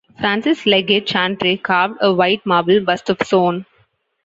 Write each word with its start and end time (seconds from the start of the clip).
Francis 0.19 0.63
Leggatt 0.65 1.05
Chantrey 1.05 1.57
carved 1.61 1.99
a 2.01 2.11
white 2.11 2.43
marble 2.43 2.83
bust 2.83 3.11
of 3.11 3.21
Soane. 3.23 3.67